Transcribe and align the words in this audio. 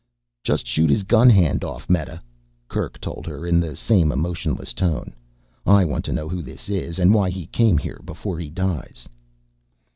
"Just 0.43 0.65
shoot 0.65 0.89
his 0.89 1.03
gun 1.03 1.29
hand 1.29 1.63
off, 1.63 1.87
Meta," 1.87 2.23
Kerk 2.67 2.99
told 2.99 3.27
her, 3.27 3.45
in 3.45 3.59
the 3.59 3.75
same 3.75 4.11
emotionless 4.11 4.73
tone. 4.73 5.13
"I 5.63 5.85
want 5.85 6.03
to 6.05 6.11
know 6.11 6.27
who 6.27 6.41
this 6.41 6.69
is, 6.69 6.97
why 6.97 7.29
he 7.29 7.45
came 7.45 7.77
here, 7.77 8.01
before 8.03 8.39
he 8.39 8.49
dies." 8.49 9.07